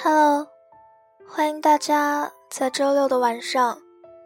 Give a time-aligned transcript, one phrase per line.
[0.00, 0.46] Hello，
[1.28, 3.76] 欢迎大家在周六的晚上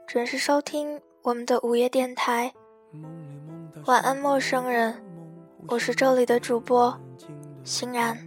[0.07, 2.53] 准时收听我们的午夜电台。
[3.87, 5.03] 晚安，陌生人，
[5.69, 6.95] 我是这里的主播
[7.65, 8.19] 欣然。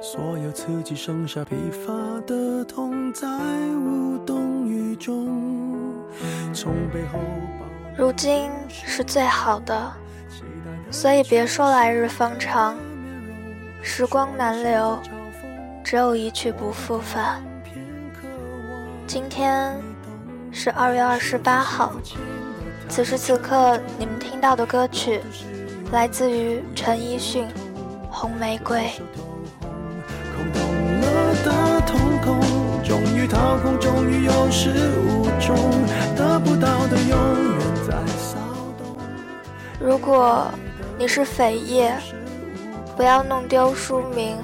[0.00, 1.92] 所有刺激剩下疲乏
[2.28, 5.26] 的痛，在无动于衷。
[6.54, 7.18] 从背后。
[7.98, 9.92] 如今是最好的，
[10.92, 12.76] 所以别说来日方长，
[13.82, 14.96] 时光难留。
[15.84, 17.44] 只有一去不复返。
[19.06, 19.78] 今天
[20.50, 21.92] 是二月二十八号，
[22.88, 25.20] 此时此刻你们听到的歌曲，
[25.92, 27.44] 来自于陈奕迅
[28.10, 28.80] 《红玫瑰》。
[32.82, 34.70] 终于掏空，终于有始
[35.06, 35.56] 无终，
[36.16, 38.38] 得不到的永远在骚
[38.78, 38.96] 动。
[39.78, 40.46] 如果
[40.98, 41.94] 你是扉页，
[42.96, 44.38] 不要弄丢书名。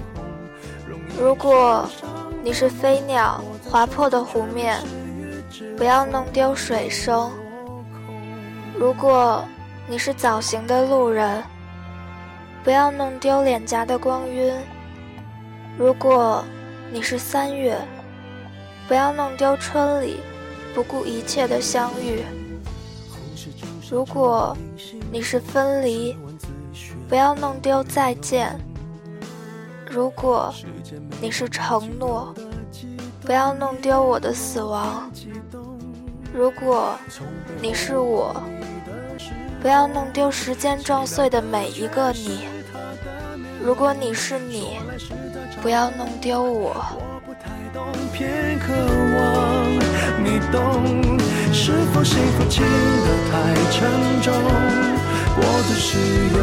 [1.20, 1.86] 如果
[2.42, 4.80] 你是飞鸟划破的湖面，
[5.76, 7.28] 不要弄丢水声；
[8.74, 9.44] 如果
[9.86, 11.42] 你是早行的路人，
[12.64, 14.54] 不要弄丢脸颊的光晕；
[15.76, 16.42] 如果
[16.91, 17.78] 你是三月，
[18.88, 20.20] 不要弄丢春里
[20.74, 22.22] 不顾一切的相遇；
[23.91, 24.56] 如果
[25.12, 26.16] 你是分离，
[27.10, 28.58] 不要弄丢再见。
[29.92, 30.55] 如果
[31.20, 32.33] 你是承诺，
[33.27, 35.10] 不要弄丢我的死亡；
[36.32, 36.94] 如果
[37.60, 38.41] 你是我，
[39.60, 42.47] 不要弄丢时间撞碎的每一个你；
[43.60, 44.78] 如果你是你，
[45.60, 46.77] 不要弄丢我。
[50.22, 51.19] 你懂
[51.52, 53.91] 是否幸福轻得太沉
[54.22, 54.32] 重？
[55.34, 55.98] 过度使
[56.36, 56.41] 用，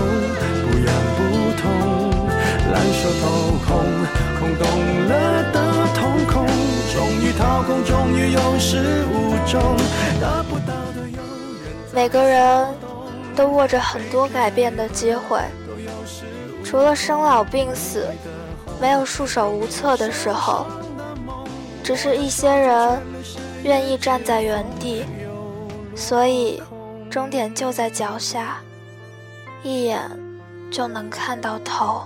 [0.69, 1.21] 不痒不
[1.61, 1.96] 痛。
[2.71, 3.25] 烂熟透
[3.65, 3.67] 空，
[4.39, 4.63] 空洞
[5.07, 5.55] 了的
[5.93, 6.45] 瞳孔，
[6.93, 9.61] 终于掏空，终于有始无终，
[10.19, 10.97] 得不到的。
[11.93, 12.67] 每个人
[13.35, 15.39] 都握着很多改变的机会，
[16.63, 18.05] 除了生老病死，
[18.81, 20.65] 没有束手无策的时候。
[21.83, 22.99] 只是一些人
[23.63, 25.05] 愿意站在原地，
[25.95, 26.61] 所以
[27.09, 28.57] 终点就在脚下，
[29.63, 30.01] 一眼
[30.69, 32.01] 就能看到头。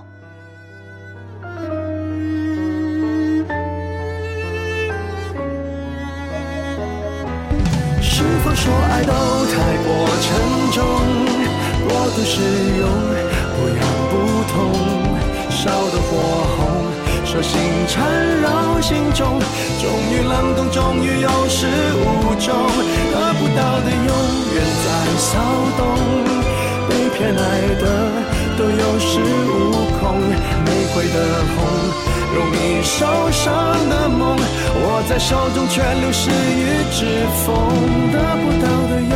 [8.55, 9.13] 说爱都
[9.47, 9.53] 太
[9.83, 9.87] 过
[10.21, 10.27] 沉
[10.71, 10.83] 重，
[11.87, 12.41] 过度使
[12.79, 12.83] 用
[13.55, 13.79] 不痒
[14.09, 14.13] 不
[14.51, 14.53] 痛，
[15.49, 16.09] 烧得火
[16.55, 16.59] 红，
[17.25, 17.97] 手心缠
[18.41, 19.39] 绕心中，
[19.81, 22.53] 终于冷冻，终于有始无终，
[23.11, 24.11] 得不到的永
[24.53, 25.29] 远在骚
[25.77, 25.81] 动，
[26.89, 27.39] 被偏爱
[27.79, 27.83] 的
[28.61, 29.17] 都有恃
[29.47, 31.17] 无恐，玫瑰的
[31.47, 31.57] 红。
[32.31, 37.55] 容易受伤的梦，握在手中却流失于指缝，
[38.11, 39.09] 得不到的永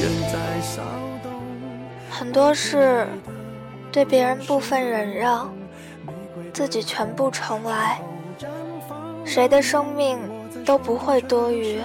[0.00, 0.02] 远
[0.32, 0.80] 在骚
[1.20, 1.32] 动。
[2.08, 3.08] 很多事，
[3.90, 5.52] 对别人部分忍让，
[6.54, 8.00] 自己全部重来。
[9.24, 10.16] 谁的生命
[10.64, 11.80] 都不会多余，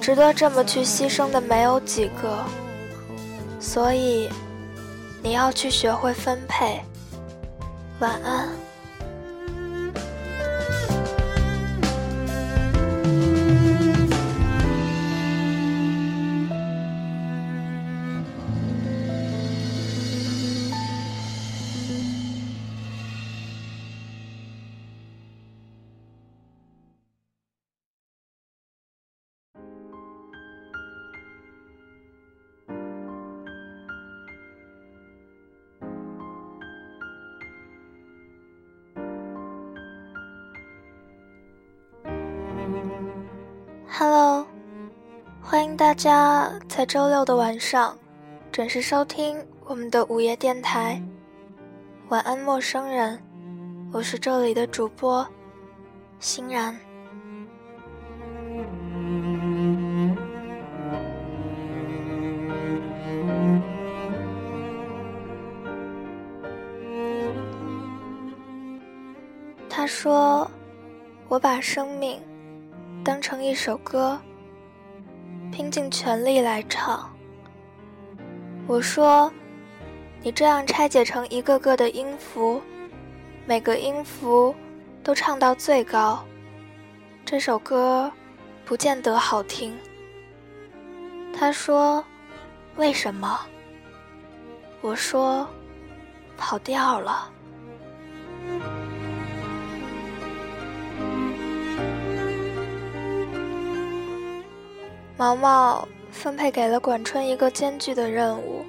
[0.00, 2.38] 值得这么去牺牲的没有几个。
[3.60, 4.30] 所以，
[5.22, 6.80] 你要去学会分配。
[7.98, 8.48] 晚安。
[44.00, 44.46] Hello，
[45.42, 47.94] 欢迎大家在周六的晚上
[48.50, 49.36] 准时收听
[49.66, 50.98] 我们的午夜电台。
[52.08, 53.22] 晚安，陌生人，
[53.92, 55.28] 我是这里的主播
[56.18, 56.74] 欣然。
[69.68, 70.50] 他说
[71.28, 72.18] ：“我把生命。”
[73.10, 74.16] 当成一首歌，
[75.50, 77.10] 拼尽全力来唱。
[78.68, 79.28] 我说，
[80.22, 82.62] 你这样拆解成一个个的音符，
[83.46, 84.54] 每个音符
[85.02, 86.24] 都唱到最高，
[87.24, 88.08] 这首歌
[88.64, 89.76] 不见得好听。
[91.36, 92.04] 他说，
[92.76, 93.40] 为什么？
[94.82, 95.44] 我说，
[96.36, 97.28] 跑调了。
[105.20, 108.64] 毛毛分配给了管春一个艰巨的任务，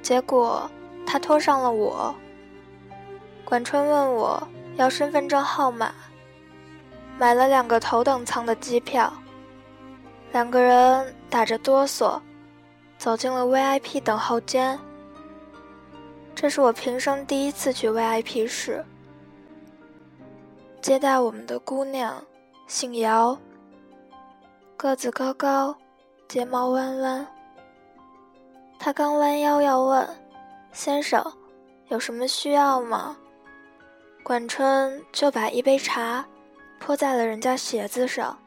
[0.00, 0.70] 结果
[1.06, 2.14] 他拖上了我。
[3.44, 4.42] 管春问我
[4.76, 5.92] 要身份证号码，
[7.18, 9.12] 买了两个头等舱的机票，
[10.32, 12.18] 两个人打着哆嗦
[12.96, 14.80] 走进了 VIP 等候间。
[16.34, 18.82] 这是我平生第一次去 VIP 室。
[20.80, 22.24] 接待我们的姑娘
[22.66, 23.38] 姓姚，
[24.84, 25.74] 个子高高，
[26.28, 27.26] 睫毛弯弯。
[28.78, 30.06] 他刚弯腰要问
[30.72, 31.24] ：“先生，
[31.88, 33.16] 有什么需要吗？”
[34.22, 36.22] 管春就把一杯茶
[36.78, 38.38] 泼在了人家鞋子上。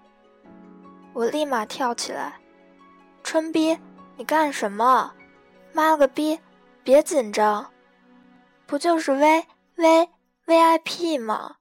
[1.14, 2.36] 我立马跳起来
[3.24, 3.76] ：“春逼，
[4.16, 5.12] 你干什么？
[5.74, 6.40] 妈了个逼，
[6.84, 7.66] 别紧张，
[8.68, 9.44] 不就是 V
[9.76, 10.10] V
[10.46, 11.56] VIP 吗？”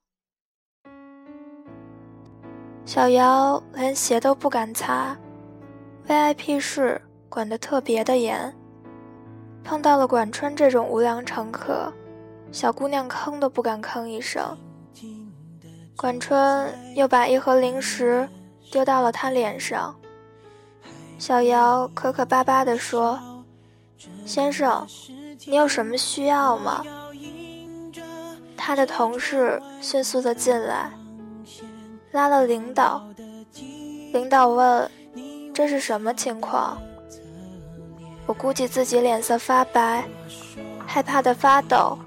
[2.86, 5.16] 小姚连鞋都不敢擦
[6.06, 8.54] ，VIP 室管得特别的严。
[9.64, 11.92] 碰到了管春这种无良乘客，
[12.52, 14.56] 小姑娘吭都不敢吭一声。
[15.96, 18.28] 管春又把一盒零食
[18.70, 19.92] 丢到了他脸上。
[21.18, 23.18] 小姚磕磕巴巴地说
[24.24, 24.86] ：“先生，
[25.44, 26.84] 你有什么需要吗？”
[28.56, 30.92] 他的同事迅速地进来。
[32.16, 33.06] 拉了领导，
[34.14, 34.90] 领导问
[35.52, 36.78] ：“这是什么情况？”
[38.24, 40.02] 我估计自己脸色发白，
[40.86, 41.98] 害怕的发抖，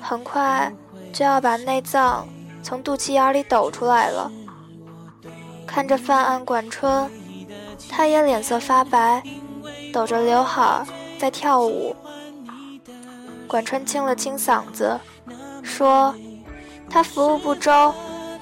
[0.00, 0.72] 很快
[1.12, 2.26] 就要把内脏
[2.62, 4.32] 从肚脐眼里抖出来了。
[5.66, 7.10] 看着犯案管春，
[7.90, 9.22] 他也脸色发白，
[9.92, 10.86] 抖着刘海
[11.18, 11.94] 在跳舞。
[13.46, 14.98] 管春清了清嗓子，
[15.62, 16.14] 说
[16.88, 17.92] ：“他服务不周。”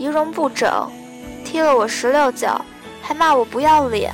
[0.02, 0.90] 仪容不整，
[1.44, 2.60] 踢了我十六脚，
[3.00, 4.12] 还骂我不要脸。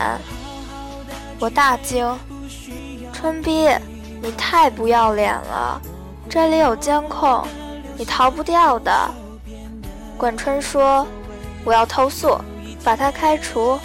[1.41, 2.07] 我大惊
[3.11, 3.71] ：“春逼，
[4.21, 5.81] 你太不要脸了！
[6.29, 7.43] 这里有监控，
[7.97, 8.93] 你逃不掉的。”
[10.19, 11.07] 管春说
[11.65, 12.39] ：“我要投诉，
[12.85, 13.81] 把他开除。”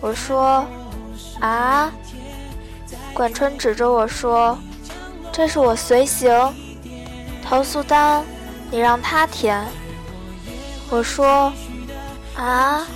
[0.00, 0.64] 我说
[1.38, 1.92] ：“啊？”
[3.12, 4.56] 管春指着我说
[5.30, 6.32] ：“这是我随行，
[7.46, 8.24] 投诉单，
[8.70, 9.62] 你让他填。”
[10.90, 11.52] 我说
[12.36, 12.86] ：“啊！”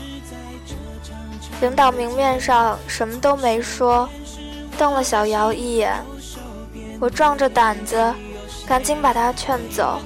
[1.60, 4.08] 领导明面上什么都没说，
[4.78, 5.94] 瞪了小姚一眼。
[7.00, 8.14] 我壮着胆子，
[8.66, 10.00] 赶紧把他劝走。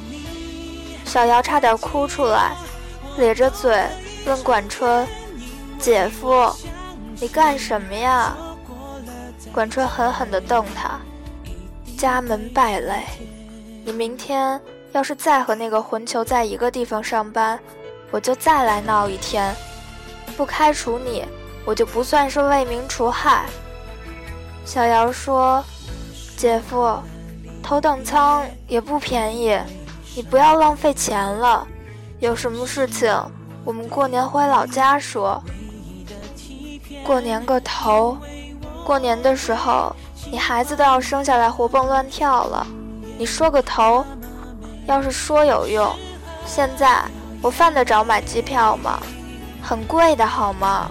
[1.04, 2.56] 小姚差点哭出来，
[3.18, 3.84] 咧着嘴
[4.26, 5.06] 问管春
[5.78, 6.50] ：“姐夫，
[7.20, 8.36] 你干什么呀？”
[9.52, 10.98] 管春狠狠地瞪他
[11.96, 13.04] ：“家门败类，
[13.84, 14.60] 你明天。”
[14.94, 17.58] 要是再和那个混球在一个地方上班，
[18.12, 19.52] 我就再来闹一天。
[20.36, 21.24] 不开除你，
[21.64, 23.44] 我就不算是为民除害。
[24.64, 25.64] 小姚说
[26.38, 26.96] ：“姐夫，
[27.60, 29.58] 头等舱也不便宜，
[30.14, 31.66] 你不要浪费钱了。
[32.20, 33.12] 有什么事情，
[33.64, 35.42] 我们过年回老家说。
[37.04, 38.16] 过年个头！
[38.84, 39.94] 过年的时候，
[40.30, 42.64] 你孩子都要生下来活蹦乱跳了，
[43.18, 44.06] 你说个头！”
[44.86, 45.94] 要是说有用，
[46.46, 47.02] 现在
[47.40, 49.00] 我犯得着买机票吗？
[49.62, 50.90] 很贵的好吗？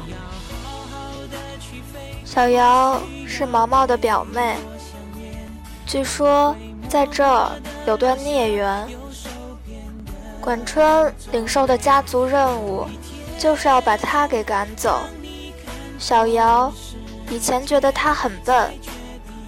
[2.26, 4.56] 小姚是毛毛的表妹，
[5.86, 6.56] 据说
[6.90, 7.52] 在这儿
[7.86, 8.88] 有段孽缘。
[10.42, 12.86] 管春领受的家族任务，
[13.38, 15.00] 就是要把她给赶走。
[16.00, 16.74] 小姚
[17.30, 18.74] 以前觉得她很笨，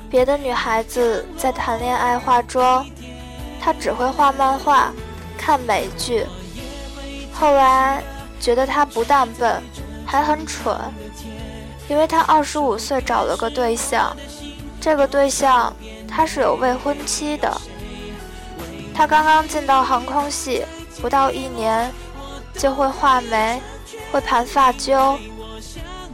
[0.10, 2.86] 别的女孩子在谈恋爱化妆。
[3.66, 4.94] 他只会画漫画，
[5.36, 6.24] 看美剧。
[7.34, 8.04] 后来
[8.40, 9.60] 觉得他不但笨，
[10.06, 10.80] 还很蠢，
[11.90, 14.16] 因为他二十五岁找了个对象，
[14.80, 15.76] 这个对象
[16.08, 17.60] 他是有未婚妻的。
[18.94, 20.64] 他刚刚进到航空系，
[21.02, 21.92] 不到一年，
[22.54, 23.60] 就会画眉，
[24.12, 25.18] 会盘发揪，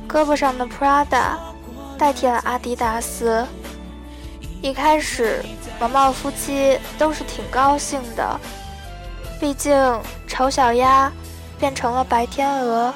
[0.08, 1.36] 胳膊上的 Prada
[1.98, 3.46] 代替了阿迪达斯。
[4.62, 5.44] 一开始。
[5.80, 8.40] 毛毛夫妻都是挺高兴的，
[9.40, 11.12] 毕竟丑小鸭
[11.60, 12.94] 变成了白天鹅，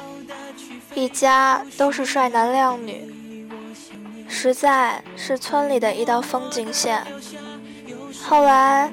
[0.94, 3.50] 一家都是帅男靓女，
[4.28, 7.04] 实在是村里的一道风景线。
[8.24, 8.88] 后来，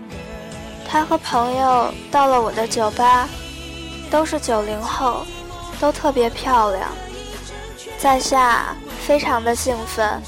[0.90, 3.30] 他和朋友到了我的酒吧，
[4.10, 5.24] 都是九零后，
[5.80, 6.90] 都特别漂亮，
[8.00, 8.76] 在下
[9.06, 10.20] 非常的兴奋。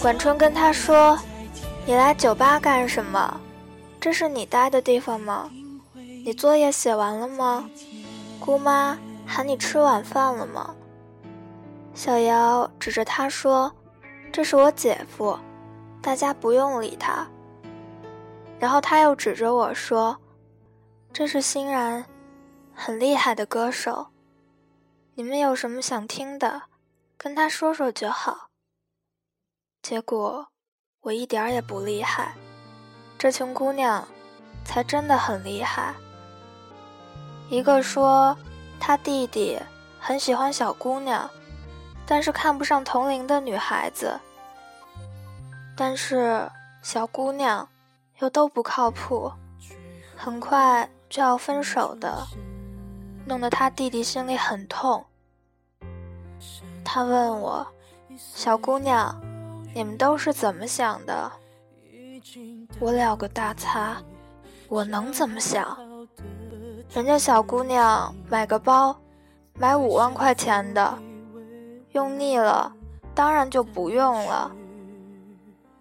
[0.00, 1.16] 管春跟他说。
[1.86, 3.40] 你来酒吧干什么？
[4.00, 5.48] 这是你待的地方吗？
[5.94, 7.70] 你作业写完了吗？
[8.40, 10.74] 姑妈喊你吃晚饭了吗？
[11.94, 13.72] 小姚指着他说
[14.32, 15.38] ：“这是我姐夫，
[16.02, 17.24] 大家不用理他。”
[18.58, 20.18] 然后他又指着我说
[21.14, 22.04] ：“这是欣然，
[22.74, 24.08] 很厉害的歌手。
[25.14, 26.62] 你们有什么想听的，
[27.16, 28.48] 跟他说说就好。”
[29.80, 30.48] 结果
[31.06, 32.34] 我一点儿也不厉害，
[33.16, 34.04] 这群姑娘
[34.64, 35.94] 才真的很厉害。
[37.48, 38.36] 一个说
[38.80, 39.56] 他弟弟
[40.00, 41.30] 很喜欢小姑娘。
[42.08, 44.16] 但是看不上同龄的女孩子，
[45.76, 46.48] 但是
[46.80, 47.68] 小姑娘
[48.20, 49.32] 又都不靠谱，
[50.16, 52.24] 很快就要分手的，
[53.24, 55.04] 弄得他弟弟心里很痛。
[56.84, 57.66] 他问我
[58.16, 59.20] ：“小姑娘，
[59.76, 61.30] 你们都是怎么想的？”
[62.80, 63.98] 我了个大擦，
[64.70, 65.76] 我能怎么想？
[66.94, 68.96] 人家小姑娘买个包，
[69.52, 70.98] 买五万块钱的。
[71.92, 72.72] 用腻了，
[73.14, 74.50] 当然就不用了。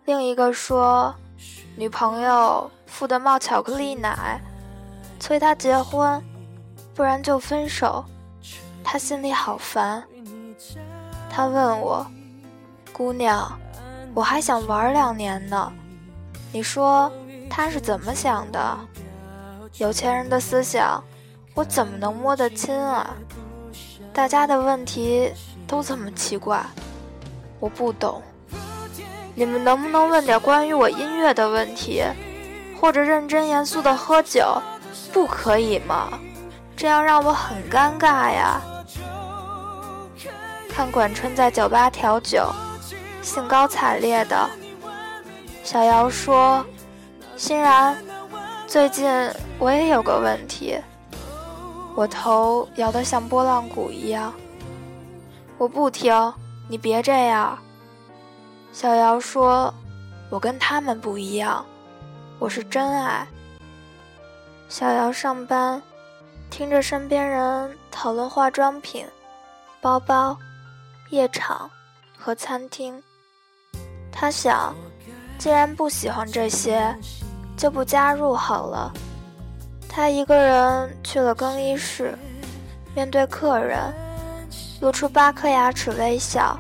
[0.04, 1.16] 另一个说，
[1.78, 4.42] 女朋友富得冒巧克力奶，
[5.22, 6.22] 催他结婚，
[6.94, 8.04] 不然就分手。
[8.84, 10.04] 他心里好烦。
[11.30, 12.06] 他问我，
[12.92, 13.58] 姑娘，
[14.16, 15.72] 我还想玩两年呢，
[16.52, 17.12] 你说
[17.50, 18.80] 他是怎么想的？
[19.78, 21.04] 有钱人的思想，
[21.54, 23.14] 我怎么能摸得清啊？
[24.12, 25.32] 大家的问题。
[25.68, 26.64] 都这么奇怪，
[27.60, 28.22] 我不懂。
[29.34, 32.04] 你们能不能问点关于我音乐的问题，
[32.80, 34.62] 或者认真严肃的喝酒，
[35.12, 36.20] 不可以吗？
[36.78, 38.62] 这样让我很尴尬呀。
[40.70, 42.48] 看管春在酒吧调酒，
[43.26, 44.48] 兴高采烈的。
[45.64, 46.64] 小姚说
[47.36, 47.98] ：“欣然，
[48.68, 49.10] 最近
[49.58, 50.80] 我也有个问题。”
[51.98, 54.32] 我头摇得像拨浪鼓一样。
[55.58, 56.14] 我不听，
[56.70, 57.58] 你别这样。
[58.72, 59.74] 小姚说
[60.30, 61.66] ：“我跟他们不一样，
[62.38, 63.28] 我是真爱。”
[64.70, 65.82] 小姚上班，
[66.52, 69.08] 听着身边人讨论化妆品、
[69.82, 70.38] 包包、
[71.10, 71.70] 夜场
[72.18, 73.02] 和餐厅，
[74.16, 74.74] 他想，
[75.38, 76.96] 既然不喜欢这些，
[77.58, 78.92] 就不加入好了。
[79.90, 82.18] 他一个人去了更衣室，
[82.96, 83.94] 面对客人。
[84.82, 86.60] 露出八颗牙齿微笑，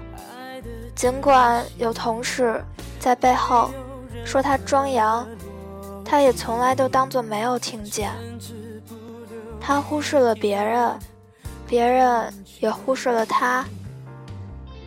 [0.95, 2.63] 尽管有同事
[2.97, 3.69] 在背后
[4.23, 5.27] 说他装洋，
[6.03, 8.09] 他也从来都当作没有听见。
[9.59, 10.97] 他忽视了别人，
[11.67, 13.65] 别人也忽视了他。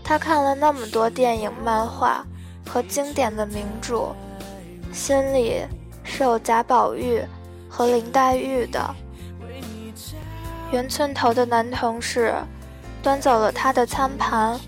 [0.02, 2.24] 他看了那么多电影、漫画
[2.68, 4.14] 和经典的名著，
[4.92, 5.62] 心里
[6.04, 7.22] 是有贾宝玉
[7.68, 8.94] 和林黛玉的。
[10.70, 12.34] 圆寸头的男同事。
[13.00, 14.58] 端走了他的餐盘，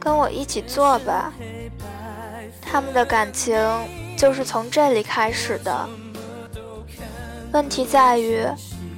[0.00, 1.32] 跟我一起坐吧。
[2.60, 3.56] 他们的感情
[4.16, 5.88] 就是从这里开始的。
[7.52, 8.44] 问题在于，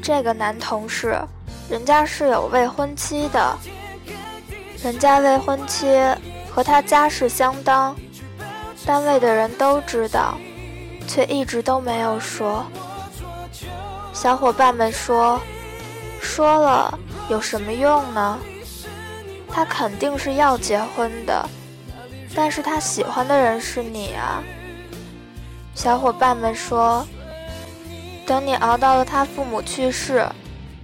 [0.02, 1.14] 这个男同事，
[1.68, 3.56] 人家是有未婚妻的，
[4.82, 5.86] 人家未婚妻
[6.50, 7.94] 和他家世相当，
[8.84, 10.36] 单位的人都知道，
[11.06, 12.66] 却一直都没有说。
[14.12, 15.40] 小伙伴们说，
[16.20, 16.98] 说了。
[17.28, 18.36] 有什么用呢？
[19.48, 21.48] 他肯定是要结婚的，
[22.34, 24.42] 但是他喜欢的人是你啊。
[25.76, 27.06] 小伙伴们说，
[28.26, 30.26] 等你熬到了他父母去世，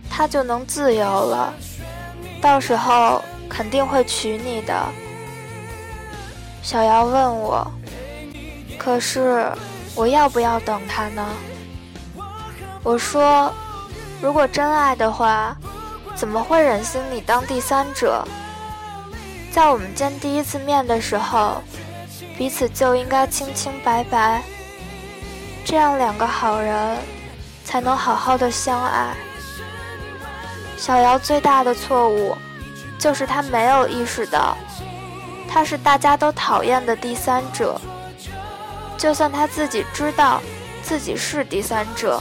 [0.09, 1.53] 他就能自由了，
[2.41, 4.73] 到时候肯定会娶你的。
[6.67, 7.65] 小姚问我，
[8.77, 9.47] 可是
[9.95, 11.25] 我要不要等他呢？
[12.83, 13.55] 我说，
[14.21, 15.57] 如果真爱的话。
[16.17, 18.27] 怎么会忍心你当第三者？
[19.53, 21.63] 在我们见第一次面的时候，
[22.39, 24.43] 彼此就应该清清白白，
[25.63, 26.97] 这样两个好人
[27.65, 29.15] 才能好好的相爱。
[30.79, 32.35] 小姚最大的错误，
[32.99, 34.57] 就是他没有意识到，
[35.57, 37.81] 他是大家都讨厌的第三者。
[38.99, 40.43] 就算他自己知道
[40.83, 42.21] 自己是第三者，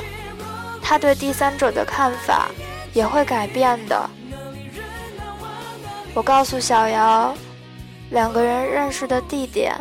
[0.82, 2.50] 他对第三者的看法。
[2.94, 4.10] 也会改变的。
[6.13, 7.36] 我告诉小姚，
[8.10, 9.75] 两个人认识的地点、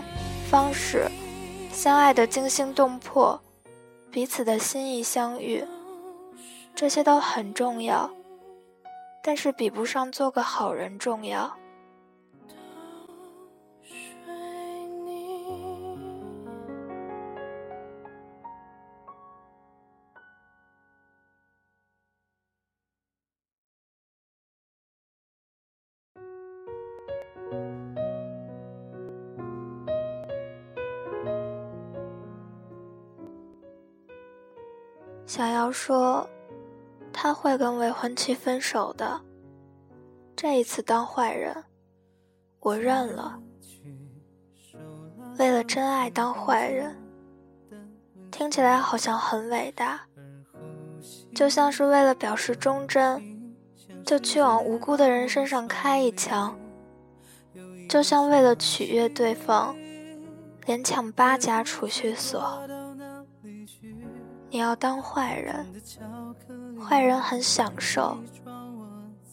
[0.50, 1.08] 方式，
[1.73, 3.40] 相爱的惊心动魄，
[4.11, 5.64] 彼此的心意相遇，
[6.75, 8.11] 这些都很重要，
[9.23, 11.56] 但是比不上做个好人重要。
[35.37, 36.31] 小姚说，
[37.12, 39.21] 他会跟未婚妻分手的。
[40.37, 41.64] 这一次当坏人，
[42.61, 43.37] 我认了。
[45.37, 46.97] 为了真爱当坏人，
[48.31, 50.03] 听起来好像很伟大，
[51.35, 53.21] 就像是为了表示忠贞，
[54.07, 56.57] 就去往无辜的人身上开一枪，
[57.88, 59.75] 就像为了取悦对方，
[60.64, 62.61] 连抢八家储蓄所。
[64.54, 65.66] 你要当坏人，
[66.80, 68.16] 坏人很享受。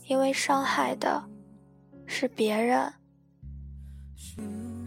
[0.08, 1.24] 因为伤害的
[2.08, 2.92] 是别人，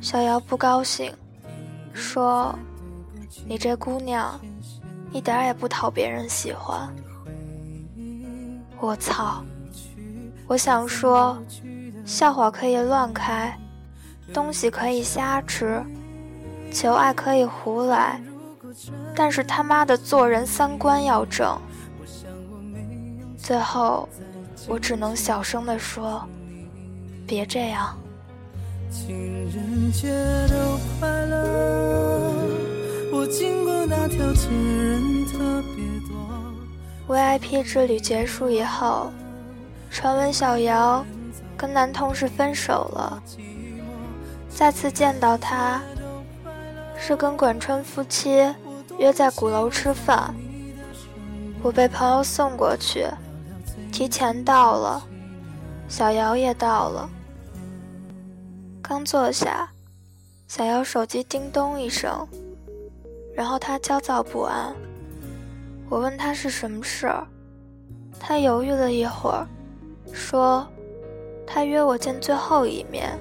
[0.00, 1.14] 小姚不高兴，
[1.92, 2.52] 说
[3.46, 4.40] ：“你这姑娘
[5.12, 6.92] 一点也不讨别人喜欢。”
[8.80, 9.40] 我操！
[10.48, 11.40] 我想说，
[12.04, 13.56] 笑话可以乱开，
[14.32, 15.80] 东西可以瞎吃，
[16.72, 18.20] 求爱可以胡来，
[19.14, 21.59] 但是他妈的做人三观要正。
[23.37, 24.09] 最后。
[24.66, 26.26] 我只能小声地说
[27.28, 27.94] ：“别这样。”
[37.06, 39.12] VIP 之旅结束以后，
[39.90, 41.04] 传闻小姚
[41.54, 43.23] 跟男同事分手了。
[44.49, 45.83] 再次见到他，
[46.97, 48.50] 是跟管春夫妻
[48.98, 50.34] 约在鼓楼吃饭。
[51.62, 53.06] 我被朋友送过去。
[53.90, 55.02] 提前到了，
[55.88, 57.08] 小姚也到了。
[58.82, 59.68] 刚坐下，
[60.48, 62.26] 小姚手机叮咚一声，
[63.35, 64.74] 然后他焦躁不安。
[65.88, 67.26] 我问他是什么事儿，
[68.18, 69.46] 他犹豫了一会儿，
[70.12, 70.66] 说
[71.46, 73.16] 他约我见最后一面。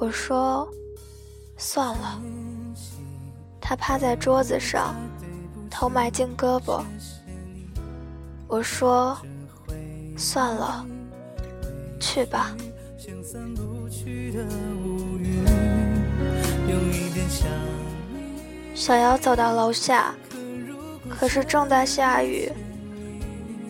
[0.00, 0.66] 我说
[1.58, 2.20] 算了。
[3.66, 4.94] 他趴在桌子上，
[5.70, 6.82] 头埋进胳膊。
[8.46, 9.16] 我说
[10.18, 10.84] ：“算了，
[11.98, 12.54] 去吧。”
[18.74, 20.14] 小姚走到楼下，
[21.08, 22.52] 可是正在下雨。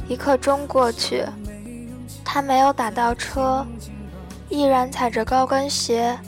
[0.09, 1.25] 一刻钟过去，
[2.25, 3.65] 他没有打到车，
[4.49, 6.19] 毅然踩着高跟鞋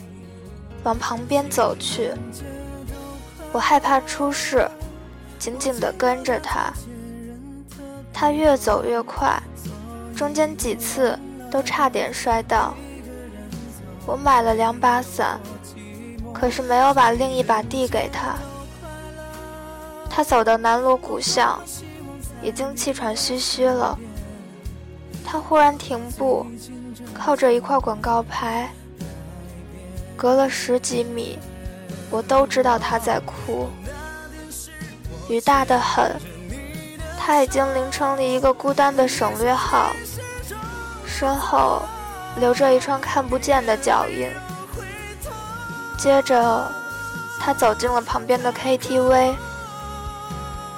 [0.83, 2.13] 往旁边走去。
[3.51, 4.69] 我害怕出事，
[5.39, 6.71] 紧紧地跟着他。
[8.13, 9.41] 他越走越快，
[10.15, 11.17] 中间几次
[11.51, 12.73] 都差点摔倒。
[14.05, 15.39] 我买了两把伞，
[16.33, 18.35] 可是没有把另一把递给他。
[20.09, 21.59] 他走到南锣鼓巷，
[22.41, 23.97] 已经气喘吁吁了。
[25.25, 26.45] 他忽然停步，
[27.13, 28.69] 靠着一块广告牌。
[30.15, 31.37] 隔了十几米，
[32.09, 33.67] 我都知道他在哭。
[35.29, 36.15] 雨大得很。
[37.19, 39.91] 他已经淋成了一个孤单的省略号，
[41.05, 41.81] 身后
[42.37, 44.31] 留着一串看不见的脚印。
[45.97, 46.71] 接着，
[47.41, 49.35] 他走进了旁边的 KTV。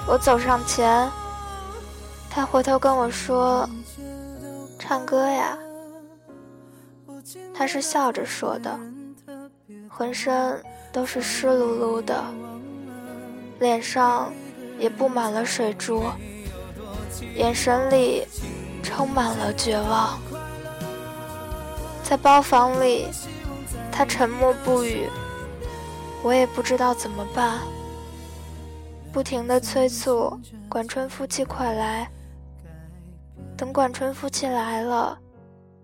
[0.08, 1.08] 我走上前，
[2.28, 3.68] 他回头跟我说
[4.76, 5.56] ：“唱歌呀。”
[7.54, 8.76] 他是笑着说的，
[9.88, 10.60] 浑身
[10.92, 12.24] 都是湿漉漉的，
[13.58, 14.32] 脸上
[14.78, 16.04] 也布满了水珠。
[17.34, 18.24] 眼神里
[18.82, 20.18] 充满了绝望，
[22.02, 23.08] 在包房里，
[23.92, 25.08] 他沉默不语，
[26.22, 27.58] 我也不知道怎么办，
[29.12, 32.10] 不停的催促管春夫妻快来。
[33.56, 35.18] 等管春夫妻来了，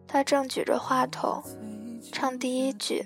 [0.08, 1.42] 他正举着话筒
[2.12, 3.04] 唱第一句，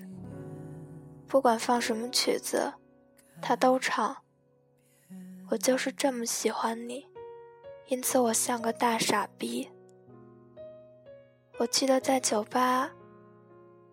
[1.30, 2.74] 不管放什么曲子，
[3.40, 4.16] 他都唱。
[5.48, 7.06] 我就是这么喜欢你。
[7.86, 9.70] 因此，我像个大傻逼。
[11.58, 12.90] 我记得在酒吧，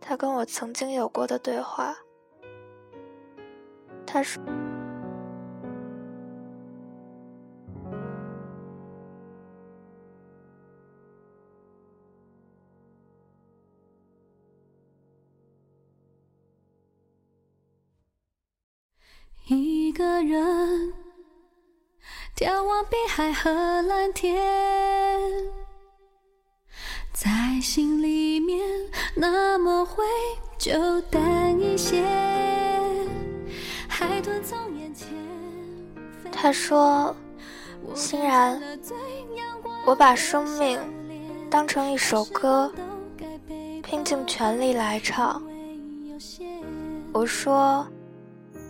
[0.02, 1.96] 他跟我曾经有过的对话。
[4.08, 4.44] 他说
[19.98, 20.94] ：“个人。”
[22.38, 23.50] 眺望碧海和
[23.82, 24.40] 蓝天，
[27.12, 28.64] 在心里面
[29.16, 30.04] 那么会
[30.60, 32.06] 就淡一些。
[33.88, 35.08] 海豚从眼前。
[36.32, 37.16] 他说
[37.96, 38.62] ：“欣然，
[39.84, 40.80] 我把生命
[41.50, 42.72] 当成一首歌，
[43.82, 45.42] 拼尽全力来唱。”
[47.12, 47.88] 我说：“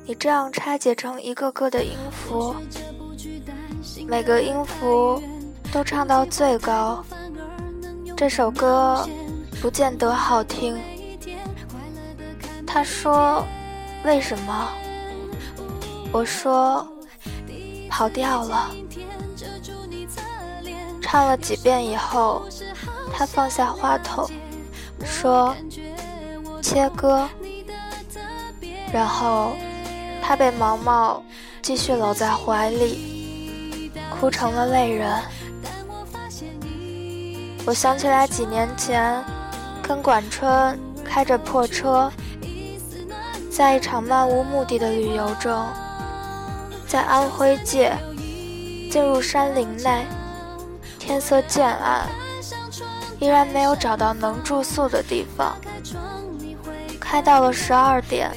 [0.07, 2.55] 你这样拆解成一个个的音符。”
[4.07, 5.21] 每个音符
[5.71, 7.03] 都唱到最高，
[8.15, 9.05] 这首歌
[9.61, 10.79] 不见得好听。
[12.65, 13.45] 他说
[14.05, 14.69] ：“为什么？”
[16.13, 16.87] 我说
[17.91, 18.71] ：“跑调了。”
[21.01, 22.47] 唱了几遍以后，
[23.13, 24.29] 他放下话筒，
[25.03, 25.53] 说
[26.63, 27.27] ：“切歌。”
[28.93, 29.53] 然后
[30.27, 31.23] 他被毛毛
[31.61, 35.09] 继续搂在怀里，哭成了泪人。
[37.65, 39.23] 我想起来几年前，
[39.81, 42.11] 跟管春开着破车，
[43.49, 45.65] 在一场漫无目的的旅游中，
[46.85, 47.95] 在安徽界
[48.91, 50.05] 进入山林内。
[50.99, 52.05] 天色渐暗，
[53.21, 55.55] 依然没有找到能住宿的地方。
[56.99, 58.29] 开到了十二点，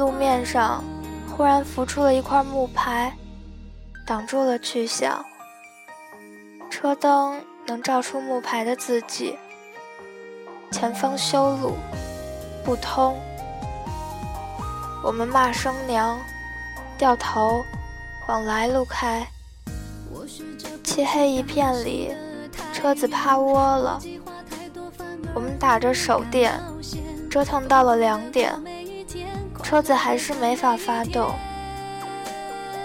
[0.00, 0.82] 路面上
[1.28, 3.14] 忽然浮出了一块木牌，
[4.06, 5.22] 挡住了去向。
[6.70, 9.36] 车灯能照出木牌的字迹：
[10.72, 11.74] 前方修路，
[12.64, 13.14] 不通。
[15.04, 16.18] 我们骂声娘，
[16.96, 17.62] 掉头
[18.26, 19.26] 往来路开。
[20.82, 22.16] 漆黑一片里，
[22.72, 24.00] 车子趴窝了。
[25.34, 26.58] 我们打着手电，
[27.30, 28.50] 折腾到了两点，
[29.70, 31.30] 车子还是没法发动。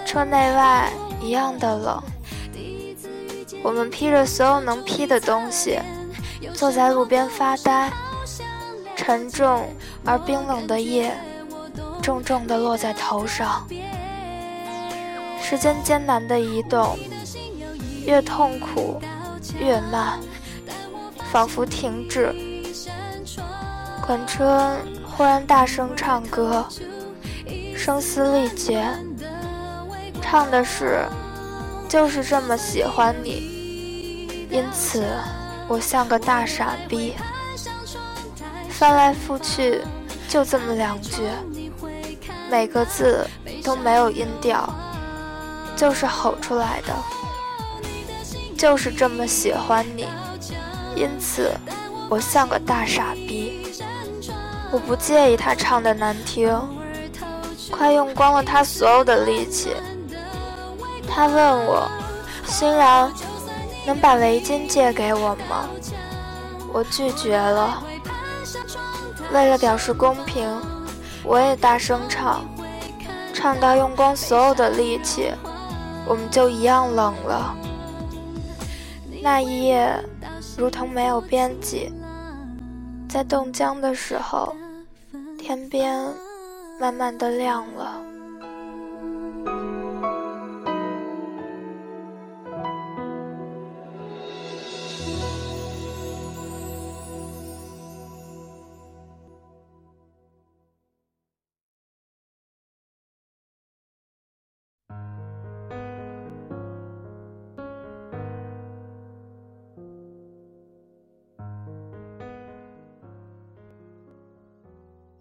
[0.04, 0.88] 车内外
[1.20, 2.00] 一样的冷。
[3.60, 5.80] 我们披着所有能披的东西，
[6.54, 7.90] 坐在路边发呆。
[8.94, 9.68] 沉重
[10.04, 11.12] 而冰冷的夜，
[12.00, 13.66] 重重地落在头上。
[15.42, 16.96] 时间艰难地移动。
[18.04, 19.02] 越痛苦
[19.58, 20.20] 越慢，
[21.32, 22.32] 仿佛停止。
[24.06, 24.78] 管春
[25.16, 26.66] 忽然大声唱歌，
[27.74, 28.86] 声嘶力竭，
[30.20, 31.06] 唱的是
[31.88, 35.06] “就是这么喜欢你”，因此
[35.68, 37.14] 我像个大傻逼。
[38.68, 39.80] 翻来覆去
[40.28, 41.22] 就这么两句，
[42.50, 43.26] 每个字
[43.64, 44.68] 都没有音调，
[45.74, 46.94] 就是吼出来的。
[48.54, 50.06] 就是这么喜欢你，
[50.94, 51.50] 因此
[52.10, 53.45] 我像个大傻逼。
[54.72, 56.52] 我不介意他唱的难听，
[57.70, 59.74] 快用光了他所有的力气。
[61.08, 61.88] 他问我
[62.44, 63.10] ：“欣然，
[63.86, 65.68] 能把围巾借给我吗？”
[66.74, 67.82] 我拒绝了。
[69.32, 70.46] 为了表示公平，
[71.22, 72.44] 我也大声唱，
[73.32, 75.32] 唱到用光所有的力气，
[76.06, 77.54] 我们就一样冷了。
[79.22, 79.90] 那一夜，
[80.56, 81.90] 如同没有边际。
[83.16, 84.54] 在冻僵的时候，
[85.38, 86.06] 天边
[86.78, 87.98] 慢慢的亮了。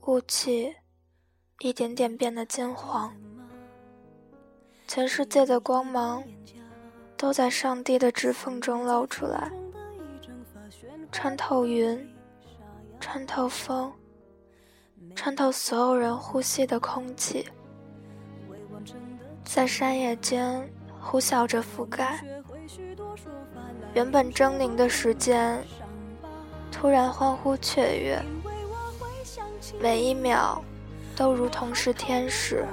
[0.05, 0.71] 雾气
[1.61, 3.11] 一点点变得金黄，
[4.87, 6.23] 全世界的光芒
[7.17, 9.51] 都在上帝的指缝中露出来，
[11.11, 12.07] 穿透云，
[12.99, 13.91] 穿透风，
[15.15, 17.47] 穿透所有人呼吸的空气，
[19.43, 22.23] 在山野间呼啸着覆盖。
[23.95, 25.63] 原本狰狞的时间，
[26.71, 28.23] 突然欢呼雀跃。
[29.81, 30.61] 每一秒，
[31.15, 32.65] 都如同是天使。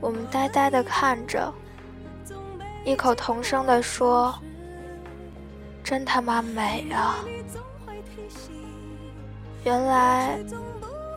[0.00, 1.52] 我们呆呆地看着，
[2.84, 4.38] 异口同声地说
[5.82, 7.24] ：“真他妈美啊！”
[9.64, 10.38] 原来，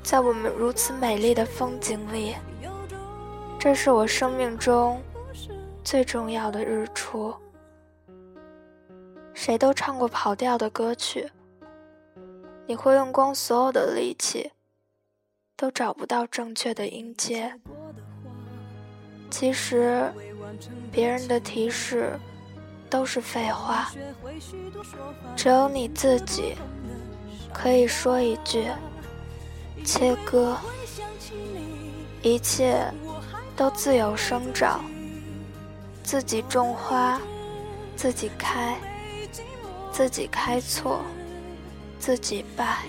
[0.03, 2.35] 在我们如此美丽的风景里，
[3.59, 5.01] 这是我生命中
[5.83, 7.33] 最重要的日出。
[9.33, 11.29] 谁都唱过跑调的歌曲。
[12.71, 14.49] 你会用光所有的力气，
[15.57, 17.53] 都找不到正确的音阶。
[19.29, 20.09] 其实，
[20.89, 22.17] 别人的提示
[22.89, 23.91] 都是废话，
[25.35, 26.55] 只有你自己
[27.53, 28.65] 可以说一句
[29.83, 30.57] “切割”，
[32.23, 32.89] 一切
[33.53, 34.81] 都自由生长，
[36.03, 37.19] 自己种花，
[37.97, 38.79] 自己开，
[39.91, 41.01] 自己开错。
[42.01, 42.79] 自己吧。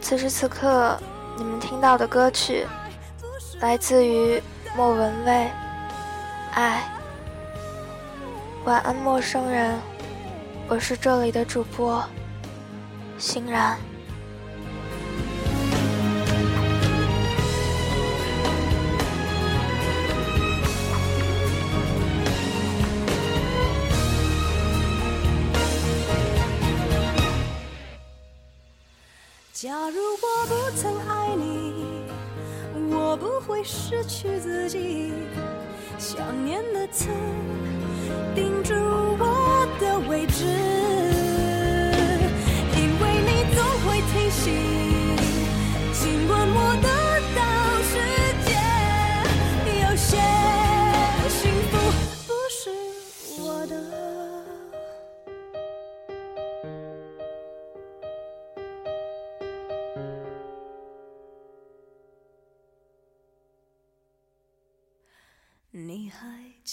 [0.00, 1.00] 此时此刻，
[1.38, 2.66] 你们听到的歌曲
[3.60, 4.42] 来自于
[4.76, 5.32] 莫文蔚，
[6.52, 6.82] 《爱》。
[8.66, 9.78] 晚安，陌生人，
[10.66, 12.04] 我是这里的主播
[13.18, 13.78] 欣然。
[34.06, 35.12] 去自己。
[35.98, 37.08] 想念的刺
[38.34, 38.83] 钉住